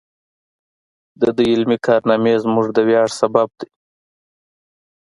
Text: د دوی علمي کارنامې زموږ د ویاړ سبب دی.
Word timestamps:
د 1.21 1.23
دوی 1.37 1.49
علمي 1.55 1.77
کارنامې 1.87 2.33
زموږ 2.43 2.67
د 2.73 2.77
ویاړ 2.87 3.07
سبب 3.19 3.49
دی. 3.59 3.69